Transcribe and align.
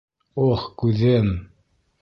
—Ох, 0.47 0.63
күҙем! 0.83 1.31